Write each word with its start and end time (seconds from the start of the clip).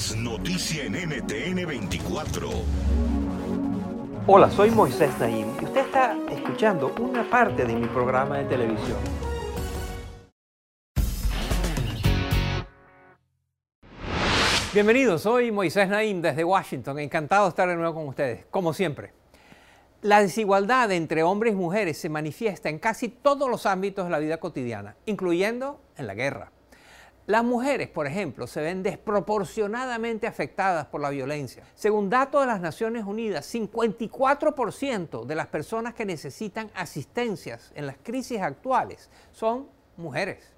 Es 0.00 0.16
noticia 0.16 0.84
en 0.84 0.94
NTN 0.94 1.66
24. 1.66 2.48
Hola, 4.26 4.50
soy 4.50 4.70
Moisés 4.70 5.10
Naim 5.20 5.46
y 5.60 5.64
usted 5.66 5.80
está 5.82 6.16
escuchando 6.30 6.94
una 6.98 7.28
parte 7.28 7.66
de 7.66 7.74
mi 7.74 7.86
programa 7.86 8.38
de 8.38 8.44
televisión. 8.44 8.96
Bienvenidos, 14.72 15.20
soy 15.20 15.52
Moisés 15.52 15.86
Naim 15.90 16.22
desde 16.22 16.44
Washington. 16.44 16.98
Encantado 16.98 17.42
de 17.44 17.48
estar 17.50 17.68
de 17.68 17.76
nuevo 17.76 17.92
con 17.92 18.08
ustedes, 18.08 18.46
como 18.50 18.72
siempre. 18.72 19.12
La 20.00 20.22
desigualdad 20.22 20.90
entre 20.92 21.22
hombres 21.24 21.52
y 21.52 21.56
mujeres 21.56 21.98
se 21.98 22.08
manifiesta 22.08 22.70
en 22.70 22.78
casi 22.78 23.10
todos 23.10 23.50
los 23.50 23.66
ámbitos 23.66 24.06
de 24.06 24.10
la 24.10 24.18
vida 24.18 24.38
cotidiana, 24.38 24.96
incluyendo 25.04 25.78
en 25.98 26.06
la 26.06 26.14
guerra. 26.14 26.52
Las 27.30 27.44
mujeres, 27.44 27.88
por 27.88 28.08
ejemplo, 28.08 28.48
se 28.48 28.60
ven 28.60 28.82
desproporcionadamente 28.82 30.26
afectadas 30.26 30.86
por 30.86 31.00
la 31.00 31.10
violencia. 31.10 31.62
Según 31.76 32.10
datos 32.10 32.40
de 32.40 32.48
las 32.48 32.60
Naciones 32.60 33.04
Unidas, 33.04 33.54
54% 33.54 35.24
de 35.24 35.34
las 35.36 35.46
personas 35.46 35.94
que 35.94 36.04
necesitan 36.04 36.72
asistencias 36.74 37.70
en 37.76 37.86
las 37.86 37.94
crisis 38.02 38.40
actuales 38.40 39.10
son 39.30 39.68
mujeres. 39.96 40.52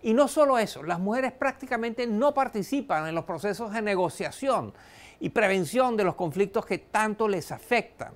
Y 0.00 0.14
no 0.14 0.26
solo 0.26 0.58
eso, 0.58 0.82
las 0.82 0.98
mujeres 0.98 1.32
prácticamente 1.32 2.06
no 2.06 2.32
participan 2.32 3.06
en 3.06 3.14
los 3.14 3.26
procesos 3.26 3.70
de 3.70 3.82
negociación 3.82 4.72
y 5.20 5.28
prevención 5.28 5.98
de 5.98 6.04
los 6.04 6.14
conflictos 6.14 6.64
que 6.64 6.78
tanto 6.78 7.28
les 7.28 7.52
afectan. 7.52 8.14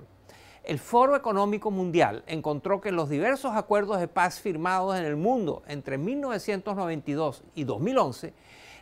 El 0.65 0.79
Foro 0.79 1.15
Económico 1.15 1.69
Mundial 1.69 2.23
encontró 2.25 2.81
que 2.81 2.89
en 2.89 2.95
los 2.95 3.07
diversos 3.07 3.55
acuerdos 3.55 3.99
de 3.99 4.07
paz 4.07 4.39
firmados 4.39 4.97
en 4.97 5.05
el 5.05 5.15
mundo 5.15 5.61
entre 5.67 5.99
1992 5.99 7.43
y 7.53 7.65
2011, 7.65 8.33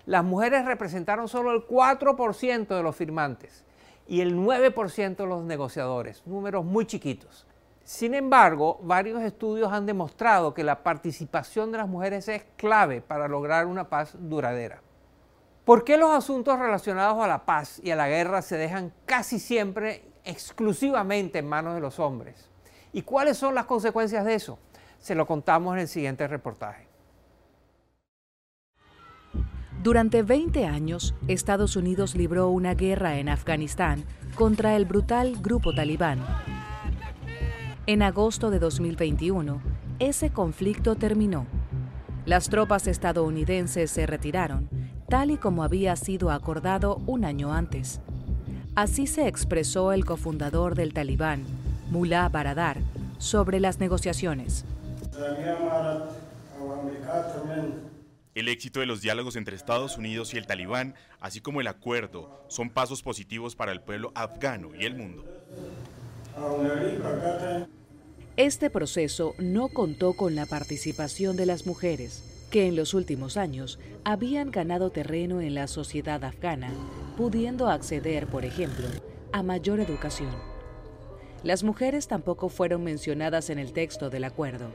las 0.06 0.24
mujeres 0.24 0.64
representaron 0.64 1.28
solo 1.28 1.52
el 1.52 1.68
4% 1.68 2.68
de 2.68 2.84
los 2.84 2.96
firmantes 2.96 3.66
y 4.08 4.22
el 4.22 4.34
9% 4.34 5.16
de 5.18 5.26
los 5.26 5.44
negociadores, 5.44 6.24
números 6.26 6.64
muy 6.64 6.86
chiquitos. 6.86 7.46
Sin 7.84 8.14
embargo, 8.14 8.80
varios 8.84 9.22
estudios 9.22 9.74
han 9.74 9.86
demostrado 9.86 10.54
que 10.54 10.64
la 10.64 10.84
participación 10.84 11.74
de 11.74 11.80
las 11.80 11.90
mujeres 11.90 12.30
es 12.30 12.46
clave 12.56 13.02
para 13.02 13.28
lograr 13.28 13.66
una 13.66 13.90
paz 13.90 14.16
duradera. 14.18 14.82
¿Por 15.66 15.84
qué 15.84 15.98
los 15.98 16.12
asuntos 16.12 16.58
relacionados 16.58 17.22
a 17.22 17.28
la 17.28 17.46
paz 17.46 17.82
y 17.84 17.92
a 17.92 17.98
la 17.98 18.08
guerra 18.08 18.42
se 18.42 18.56
dejan 18.56 18.94
casi 19.06 19.38
siempre 19.38 20.13
exclusivamente 20.24 21.40
en 21.40 21.48
manos 21.48 21.76
de 21.76 21.82
los 21.82 22.00
hombres? 22.00 22.50
¿Y 22.92 23.02
cuáles 23.02 23.38
son 23.38 23.56
las 23.56 23.66
consecuencias 23.66 24.26
de 24.26 24.36
eso? 24.36 24.60
Se 25.00 25.16
lo 25.16 25.26
contamos 25.26 25.74
en 25.74 25.82
el 25.82 25.88
siguiente 25.88 26.28
reportaje. 26.28 26.88
Durante 29.84 30.24
20 30.24 30.66
años, 30.66 31.14
Estados 31.28 31.76
Unidos 31.76 32.16
libró 32.16 32.48
una 32.48 32.74
guerra 32.74 33.18
en 33.18 33.28
Afganistán 33.28 34.06
contra 34.36 34.78
el 34.78 34.86
brutal 34.86 35.36
grupo 35.42 35.74
talibán. 35.74 36.20
En 37.86 38.02
agosto 38.02 38.50
de 38.50 38.60
2021, 38.60 39.62
ese 40.00 40.30
conflicto 40.30 40.96
terminó. 40.96 41.48
Las 42.26 42.48
tropas 42.48 42.88
estadounidenses 42.88 43.92
se 43.92 44.06
retiraron, 44.06 44.70
tal 45.10 45.32
y 45.32 45.38
como 45.38 45.64
había 45.64 45.98
sido 45.98 46.32
acordado 46.32 47.02
un 47.06 47.26
año 47.26 47.52
antes. 47.52 48.00
Así 48.76 49.06
se 49.06 49.28
expresó 49.28 49.94
el 49.94 50.04
cofundador 50.04 50.74
del 50.74 50.94
talibán, 50.94 51.44
Mullah 51.92 52.28
Baradar, 52.30 52.78
sobre 53.20 53.60
las 53.60 53.80
negociaciones. 53.80 54.66
El 58.34 58.48
éxito 58.48 58.80
de 58.80 58.88
los 58.88 59.02
diálogos 59.02 59.36
entre 59.36 59.56
Estados 59.56 60.00
Unidos 60.00 60.34
y 60.34 60.38
el 60.38 60.48
talibán, 60.48 60.96
así 61.20 61.40
como 61.40 61.62
el 61.62 61.68
acuerdo, 61.68 62.44
son 62.48 62.72
pasos 62.72 63.04
positivos 63.04 63.56
para 63.56 63.72
el 63.72 63.80
pueblo 63.80 64.12
afgano 64.16 64.72
y 64.74 64.86
el 64.86 64.96
mundo. 64.96 65.24
Este 68.38 68.72
proceso 68.72 69.36
no 69.38 69.68
contó 69.68 70.14
con 70.14 70.34
la 70.34 70.48
participación 70.48 71.36
de 71.36 71.46
las 71.46 71.68
mujeres, 71.68 72.33
que 72.54 72.68
en 72.68 72.76
los 72.76 72.94
últimos 72.94 73.36
años 73.36 73.80
habían 74.04 74.52
ganado 74.52 74.92
terreno 74.92 75.42
en 75.42 75.56
la 75.56 75.66
sociedad 75.66 76.24
afgana, 76.24 76.70
pudiendo 77.18 77.68
acceder, 77.68 78.28
por 78.28 78.46
ejemplo, 78.46 78.86
a 79.32 79.42
mayor 79.42 79.80
educación. 79.80 80.30
Las 81.42 81.64
mujeres 81.64 82.08
tampoco 82.08 82.50
fueron 82.50 82.84
mencionadas 82.84 83.50
en 83.50 83.58
el 83.58 83.74
texto 83.74 84.12
del 84.12 84.24
acuerdo. 84.24 84.68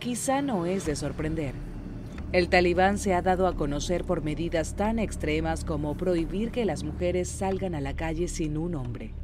Quizá 0.00 0.42
no 0.42 0.66
es 0.66 0.86
de 0.86 0.96
sorprender. 0.96 1.54
El 2.32 2.48
talibán 2.48 2.98
se 2.98 3.14
ha 3.14 3.22
dado 3.22 3.46
a 3.46 3.54
conocer 3.54 4.02
por 4.02 4.24
medidas 4.24 4.74
tan 4.74 4.98
extremas 4.98 5.64
como 5.64 5.96
prohibir 5.96 6.50
que 6.50 6.64
las 6.64 6.82
mujeres 6.82 7.28
salgan 7.28 7.76
a 7.76 7.80
la 7.80 7.94
calle 7.94 8.26
sin 8.26 8.56
un 8.56 8.74
hombre. 8.74 9.14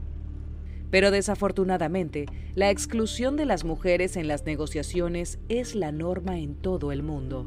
Pero 0.91 1.11
desafortunadamente, 1.11 2.27
la 2.55 2.71
exclusión 2.71 3.37
de 3.37 3.45
las 3.45 3.65
mujeres 3.65 4.17
en 4.17 4.29
las 4.29 4.45
negociaciones 4.45 5.39
es 5.49 5.75
la 5.75 5.93
norma 5.93 6.39
en 6.39 6.55
todo 6.55 6.93
el 6.93 7.03
mundo. 7.03 7.47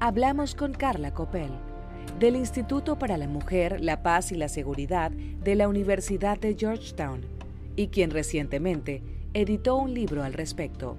Hablamos 0.00 0.54
con 0.54 0.72
Carla 0.72 1.14
Copel, 1.14 1.50
del 2.18 2.36
Instituto 2.36 2.98
para 2.98 3.16
la 3.16 3.28
Mujer, 3.28 3.80
la 3.80 4.02
Paz 4.02 4.32
y 4.32 4.34
la 4.34 4.48
Seguridad 4.48 5.10
de 5.10 5.54
la 5.54 5.68
Universidad 5.68 6.38
de 6.38 6.54
Georgetown, 6.54 7.22
y 7.76 7.88
quien 7.88 8.10
recientemente 8.10 9.02
editó 9.34 9.76
un 9.76 9.94
libro 9.94 10.22
al 10.22 10.32
respecto. 10.32 10.96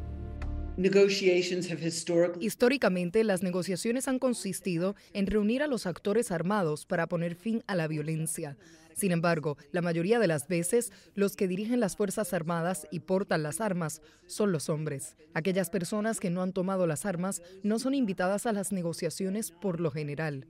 Históricamente, 2.39 3.23
las 3.23 3.41
negociaciones 3.41 4.07
han 4.07 4.19
consistido 4.19 4.95
en 5.13 5.25
reunir 5.25 5.63
a 5.63 5.67
los 5.67 5.87
actores 5.87 6.31
armados 6.31 6.85
para 6.85 7.07
poner 7.07 7.35
fin 7.35 7.63
a 7.67 7.75
la 7.75 7.87
violencia. 7.87 8.57
Sin 8.97 9.11
embargo, 9.11 9.57
la 9.71 9.81
mayoría 9.81 10.17
de 10.17 10.27
las 10.27 10.47
veces, 10.47 10.91
los 11.13 11.35
que 11.35 11.47
dirigen 11.47 11.79
las 11.79 11.95
Fuerzas 11.95 12.33
Armadas 12.33 12.87
y 12.91 13.01
portan 13.01 13.43
las 13.43 13.61
armas 13.61 14.01
son 14.25 14.51
los 14.51 14.69
hombres. 14.69 15.15
Aquellas 15.35 15.69
personas 15.69 16.19
que 16.19 16.31
no 16.31 16.41
han 16.41 16.51
tomado 16.53 16.87
las 16.87 17.05
armas 17.05 17.43
no 17.61 17.77
son 17.77 17.93
invitadas 17.93 18.47
a 18.47 18.53
las 18.53 18.71
negociaciones 18.71 19.51
por 19.51 19.79
lo 19.79 19.91
general. 19.91 20.47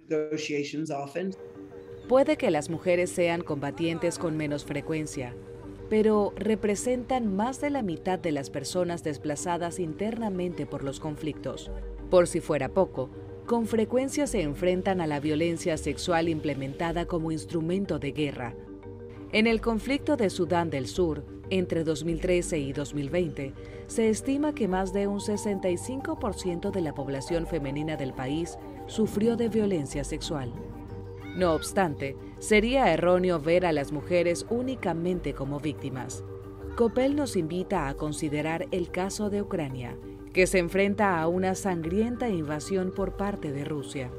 Puede 2.07 2.37
que 2.37 2.51
las 2.51 2.69
mujeres 2.69 3.09
sean 3.09 3.41
combatientes 3.41 4.17
con 4.17 4.37
menos 4.37 4.63
frecuencia, 4.63 5.35
pero 5.89 6.33
representan 6.35 7.35
más 7.35 7.61
de 7.61 7.69
la 7.69 7.81
mitad 7.81 8.19
de 8.19 8.31
las 8.31 8.49
personas 8.49 9.03
desplazadas 9.03 9.79
internamente 9.79 10.65
por 10.65 10.83
los 10.83 10.99
conflictos. 10.99 11.71
Por 12.09 12.27
si 12.27 12.41
fuera 12.41 12.69
poco, 12.69 13.09
con 13.45 13.65
frecuencia 13.65 14.27
se 14.27 14.41
enfrentan 14.41 14.99
a 14.99 15.07
la 15.07 15.19
violencia 15.19 15.77
sexual 15.77 16.27
implementada 16.27 17.05
como 17.05 17.31
instrumento 17.31 17.99
de 17.99 18.11
guerra. 18.11 18.55
En 19.31 19.47
el 19.47 19.61
conflicto 19.61 20.17
de 20.17 20.29
Sudán 20.29 20.69
del 20.69 20.87
Sur, 20.87 21.25
entre 21.49 21.83
2013 21.83 22.59
y 22.59 22.73
2020, 22.73 23.53
se 23.87 24.09
estima 24.09 24.53
que 24.53 24.67
más 24.67 24.91
de 24.91 25.07
un 25.07 25.19
65% 25.19 26.71
de 26.71 26.81
la 26.81 26.93
población 26.93 27.47
femenina 27.47 27.95
del 27.95 28.13
país 28.13 28.57
sufrió 28.87 29.37
de 29.37 29.47
violencia 29.47 30.03
sexual. 30.03 30.53
No 31.37 31.53
obstante, 31.53 32.17
sería 32.39 32.91
erróneo 32.91 33.39
ver 33.39 33.67
a 33.67 33.71
las 33.71 33.91
mujeres 33.91 34.47
únicamente 34.49 35.35
como 35.35 35.59
víctimas. 35.59 36.23
Copel 36.75 37.15
nos 37.15 37.35
invita 37.35 37.87
a 37.87 37.93
considerar 37.93 38.67
el 38.71 38.89
caso 38.89 39.29
de 39.29 39.43
Ucrania, 39.43 39.99
que 40.33 40.47
se 40.47 40.57
enfrenta 40.57 41.21
a 41.21 41.27
una 41.27 41.53
sangrienta 41.53 42.27
invasión 42.27 42.91
por 42.91 43.17
parte 43.17 43.51
de 43.51 43.65
Rusia. 43.65 44.09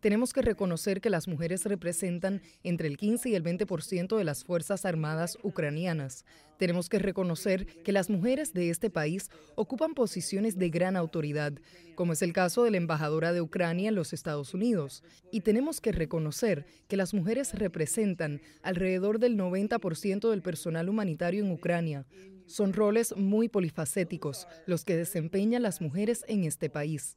Tenemos 0.00 0.32
que 0.32 0.42
reconocer 0.42 1.00
que 1.00 1.08
las 1.08 1.28
mujeres 1.28 1.64
representan 1.64 2.42
entre 2.64 2.88
el 2.88 2.96
15 2.96 3.28
y 3.28 3.34
el 3.36 3.44
20% 3.44 4.16
de 4.16 4.24
las 4.24 4.42
Fuerzas 4.42 4.84
Armadas 4.84 5.38
ucranianas. 5.44 6.24
Tenemos 6.58 6.88
que 6.88 6.98
reconocer 6.98 7.66
que 7.84 7.92
las 7.92 8.10
mujeres 8.10 8.52
de 8.54 8.70
este 8.70 8.90
país 8.90 9.30
ocupan 9.54 9.94
posiciones 9.94 10.58
de 10.58 10.70
gran 10.70 10.96
autoridad, 10.96 11.52
como 11.94 12.12
es 12.12 12.22
el 12.22 12.32
caso 12.32 12.64
de 12.64 12.72
la 12.72 12.76
embajadora 12.78 13.32
de 13.32 13.40
Ucrania 13.40 13.88
en 13.88 13.94
los 13.94 14.12
Estados 14.12 14.52
Unidos. 14.52 15.04
Y 15.30 15.40
tenemos 15.40 15.80
que 15.80 15.92
reconocer 15.92 16.66
que 16.88 16.96
las 16.96 17.14
mujeres 17.14 17.54
representan 17.54 18.40
alrededor 18.62 19.20
del 19.20 19.36
90% 19.36 20.28
del 20.28 20.42
personal 20.42 20.88
humanitario 20.88 21.44
en 21.44 21.52
Ucrania. 21.52 22.04
Son 22.52 22.74
roles 22.74 23.16
muy 23.16 23.48
polifacéticos 23.48 24.46
los 24.66 24.84
que 24.84 24.94
desempeñan 24.94 25.62
las 25.62 25.80
mujeres 25.80 26.22
en 26.28 26.44
este 26.44 26.68
país. 26.68 27.14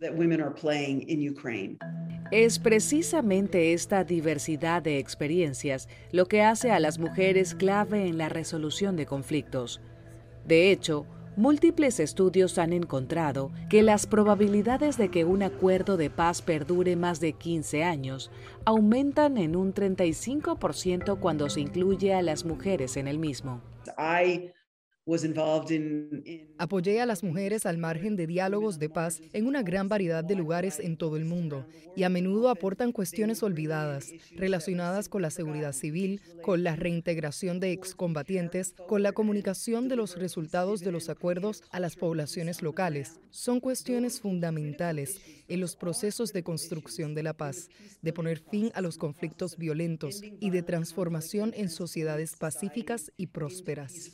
Es 2.32 2.58
precisamente 2.58 3.74
esta 3.74 4.06
diversidad 4.06 4.82
de 4.82 4.98
experiencias 4.98 5.90
lo 6.14 6.28
que 6.28 6.42
hace 6.42 6.72
a 6.72 6.80
las 6.80 7.00
mujeres 7.00 7.54
clave 7.54 8.08
en 8.08 8.18
la 8.18 8.30
resolución 8.30 8.96
de 8.96 9.06
conflictos. 9.06 9.82
De 10.48 10.72
hecho, 10.72 11.06
múltiples 11.36 12.00
estudios 12.00 12.58
han 12.58 12.72
encontrado 12.72 13.52
que 13.70 13.84
las 13.84 14.08
probabilidades 14.08 14.98
de 14.98 15.10
que 15.10 15.26
un 15.26 15.44
acuerdo 15.44 15.98
de 15.98 16.10
paz 16.10 16.42
perdure 16.42 16.96
más 16.96 17.20
de 17.20 17.34
15 17.34 17.84
años 17.84 18.32
aumentan 18.64 19.38
en 19.38 19.58
un 19.58 19.74
35% 19.74 21.20
cuando 21.20 21.50
se 21.50 21.60
incluye 21.60 22.14
a 22.14 22.22
las 22.22 22.46
mujeres 22.46 22.96
en 22.96 23.10
el 23.10 23.20
mismo. 23.20 23.62
Apoyé 26.57 27.00
a 27.00 27.06
las 27.06 27.24
mujeres 27.24 27.68
al 27.68 27.78
margen 27.78 28.16
de 28.16 28.25
diálogos 28.25 28.80
de 28.80 28.90
paz 28.90 29.22
en 29.34 29.46
una 29.46 29.62
gran 29.62 29.88
variedad 29.88 30.24
de 30.24 30.34
lugares 30.34 30.80
en 30.80 30.98
todo 30.98 31.16
el 31.16 31.25
mundo 31.25 31.68
y 31.96 32.04
a 32.04 32.10
menudo 32.10 32.50
aportan 32.50 32.92
cuestiones 32.92 33.44
olvidadas 33.44 34.12
relacionadas 34.36 35.07
con 35.07 35.22
la 35.22 35.30
seguridad 35.30 35.74
civil, 35.74 36.22
con 36.42 36.63
la 36.63 36.75
reintegración 36.75 37.60
de 37.60 37.72
excombatientes, 37.72 38.74
con 38.88 39.04
la 39.04 39.12
comunicación 39.12 39.90
de 39.90 39.96
los 39.96 40.18
resultados 40.18 40.81
de 40.81 40.92
los 40.92 41.08
acuerdos 41.10 41.62
a 41.69 41.80
las 41.80 41.96
poblaciones 41.96 42.63
locales. 42.63 43.19
Son 43.30 43.60
cuestiones 43.60 44.19
fundamentales 44.19 45.22
en 45.48 45.60
los 45.60 45.75
procesos 45.75 46.34
de 46.34 46.42
construcción 46.42 47.13
de 47.13 47.22
la 47.22 47.34
paz, 47.34 47.69
de 48.01 48.12
poner 48.12 48.40
fin 48.40 48.72
a 48.74 48.81
los 48.81 48.98
conflictos 48.98 49.56
violentos 49.58 50.24
y 50.40 50.50
de 50.50 50.63
transformación 50.63 51.54
en 51.56 51.69
sociedades 51.69 52.36
pacíficas 52.38 53.12
y 53.18 53.28
prósperas. 53.28 54.12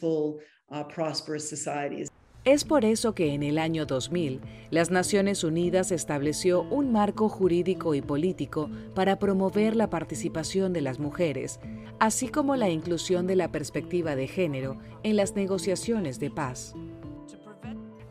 Es 2.44 2.64
por 2.64 2.86
eso 2.86 3.14
que 3.14 3.34
en 3.34 3.44
el 3.44 3.60
año 3.60 3.86
2000 3.86 4.40
las 4.72 4.90
Naciones 4.90 5.44
Unidas 5.44 5.92
estableció 5.92 6.64
un 6.64 6.92
marco 6.92 7.30
jurídico 7.30 7.94
y 7.94 8.02
político 8.02 8.70
para 8.96 9.20
promover 9.20 9.76
la 9.76 9.90
participación 9.90 10.74
de 10.74 10.82
las 10.82 10.98
mujeres, 10.98 11.60
así 12.00 12.30
como 12.30 12.56
la 12.56 12.70
inclusión 12.70 13.28
de 13.28 13.36
la 13.36 13.52
perspectiva 13.52 14.16
de 14.16 14.28
género 14.28 14.78
en 15.04 15.18
las 15.18 15.36
negociaciones 15.36 16.20
de 16.20 16.32
paz. 16.32 16.74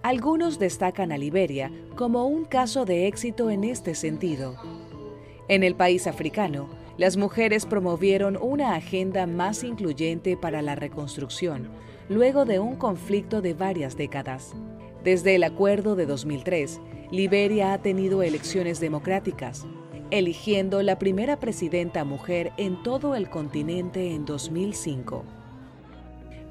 Algunos 0.02 0.58
destacan 0.58 1.12
a 1.12 1.18
Liberia 1.18 1.72
como 1.96 2.26
un 2.26 2.44
caso 2.44 2.84
de 2.84 3.06
éxito 3.06 3.50
en 3.50 3.64
este 3.64 3.94
sentido. 3.94 4.54
En 5.48 5.64
el 5.64 5.74
país 5.74 6.06
africano, 6.06 6.68
las 6.98 7.16
mujeres 7.16 7.66
promovieron 7.66 8.36
una 8.40 8.74
agenda 8.74 9.26
más 9.26 9.64
incluyente 9.64 10.36
para 10.36 10.62
la 10.62 10.74
reconstrucción, 10.74 11.68
luego 12.10 12.44
de 12.44 12.58
un 12.58 12.74
conflicto 12.74 13.40
de 13.40 13.54
varias 13.54 13.96
décadas. 13.96 14.52
Desde 15.04 15.36
el 15.36 15.44
acuerdo 15.44 15.94
de 15.94 16.06
2003, 16.06 16.80
Liberia 17.12 17.72
ha 17.72 17.78
tenido 17.78 18.24
elecciones 18.24 18.80
democráticas, 18.80 19.64
eligiendo 20.10 20.82
la 20.82 20.98
primera 20.98 21.38
presidenta 21.38 22.04
mujer 22.04 22.50
en 22.56 22.82
todo 22.82 23.14
el 23.14 23.30
continente 23.30 24.12
en 24.12 24.24
2005. 24.24 25.24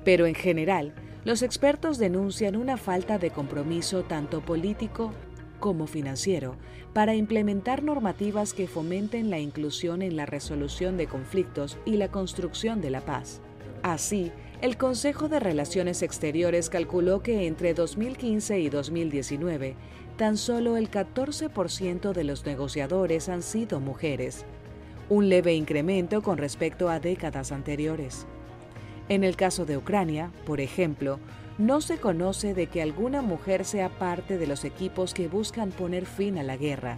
Pero 0.06 0.28
en 0.28 0.34
general, 0.34 0.94
los 1.26 1.42
expertos 1.42 1.98
denuncian 1.98 2.56
una 2.56 2.78
falta 2.78 3.18
de 3.18 3.30
compromiso 3.30 4.04
tanto 4.04 4.40
político 4.40 5.12
como 5.60 5.88
financiero 5.88 6.56
para 6.94 7.16
implementar 7.16 7.84
normativas 7.84 8.54
que 8.54 8.68
fomenten 8.68 9.30
la 9.30 9.40
inclusión 9.40 10.04
en 10.04 10.16
la 10.16 10.26
resolución 10.26 10.96
de 10.96 11.08
conflictos 11.08 11.78
y 11.86 11.98
la 11.98 12.08
construcción 12.08 12.80
de 12.80 12.92
la 12.92 13.02
paz. 13.02 13.42
Así, 13.84 14.32
el 14.62 14.76
Consejo 14.76 15.30
de 15.30 15.40
Relaciones 15.40 16.02
Exteriores 16.02 16.70
calculó 16.70 17.24
que 17.24 17.48
entre 17.48 17.74
2015 17.74 18.60
y 18.60 18.70
2019, 18.70 19.76
tan 20.18 20.36
solo 20.36 20.76
el 20.76 20.92
14% 20.92 22.12
de 22.12 22.24
los 22.26 22.46
negociadores 22.46 23.30
han 23.30 23.42
sido 23.42 23.80
mujeres, 23.80 24.46
un 25.08 25.30
leve 25.30 25.54
incremento 25.54 26.22
con 26.22 26.38
respecto 26.38 26.90
a 26.90 27.00
décadas 27.00 27.54
anteriores. 27.54 28.26
En 29.08 29.24
el 29.24 29.38
caso 29.38 29.66
de 29.66 29.78
Ucrania, 29.78 30.32
por 30.46 30.60
ejemplo, 30.60 31.20
no 31.58 31.80
se 31.80 31.98
conoce 31.98 32.54
de 32.54 32.68
que 32.68 32.82
alguna 32.82 33.22
mujer 33.22 33.64
sea 33.64 33.88
parte 33.88 34.38
de 34.38 34.48
los 34.48 34.66
equipos 34.66 35.14
que 35.14 35.30
buscan 35.30 35.72
poner 35.72 36.06
fin 36.06 36.38
a 36.38 36.44
la 36.44 36.58
guerra. 36.58 36.98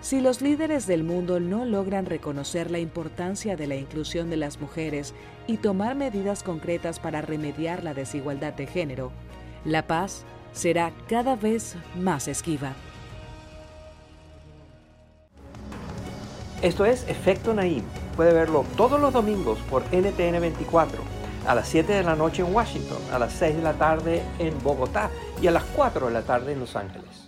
Si 0.00 0.20
los 0.20 0.40
líderes 0.40 0.86
del 0.86 1.02
mundo 1.02 1.40
no 1.40 1.64
logran 1.64 2.06
reconocer 2.06 2.70
la 2.70 2.78
importancia 2.78 3.56
de 3.56 3.66
la 3.66 3.74
inclusión 3.74 4.30
de 4.30 4.36
las 4.36 4.60
mujeres 4.60 5.12
y 5.48 5.56
tomar 5.56 5.96
medidas 5.96 6.44
concretas 6.44 7.00
para 7.00 7.20
remediar 7.20 7.82
la 7.82 7.94
desigualdad 7.94 8.52
de 8.52 8.68
género, 8.68 9.10
la 9.64 9.88
paz 9.88 10.24
será 10.52 10.92
cada 11.08 11.34
vez 11.34 11.74
más 11.96 12.28
esquiva. 12.28 12.74
Esto 16.62 16.84
es 16.84 17.06
Efecto 17.08 17.52
Naim. 17.52 17.82
Puede 18.16 18.32
verlo 18.32 18.64
todos 18.76 19.00
los 19.00 19.12
domingos 19.12 19.58
por 19.68 19.82
NTN 19.92 20.40
24, 20.40 21.02
a 21.46 21.54
las 21.54 21.68
7 21.68 21.92
de 21.92 22.02
la 22.04 22.14
noche 22.14 22.42
en 22.42 22.54
Washington, 22.54 22.98
a 23.12 23.18
las 23.18 23.32
6 23.32 23.56
de 23.56 23.62
la 23.62 23.74
tarde 23.74 24.22
en 24.38 24.60
Bogotá 24.62 25.10
y 25.42 25.48
a 25.48 25.50
las 25.50 25.64
4 25.64 26.06
de 26.06 26.12
la 26.12 26.22
tarde 26.22 26.52
en 26.52 26.60
Los 26.60 26.76
Ángeles. 26.76 27.27